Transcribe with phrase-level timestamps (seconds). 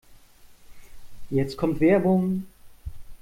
[1.29, 2.47] Jetzt kommt Werbung.